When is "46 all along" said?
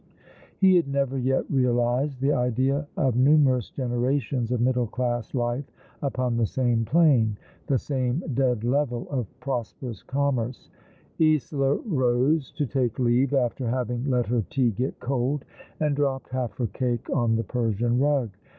1.45-1.59